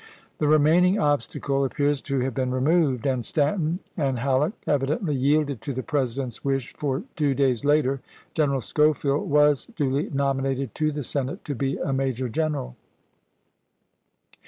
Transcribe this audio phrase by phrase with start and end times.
[0.39, 5.73] The remaining obstacle appears to have been removed, and Stanton and Halleck evidently yielded to
[5.73, 8.01] the President's wish, for two days later
[8.33, 12.75] General Schofield was duly nominated to the Senate to be a major general.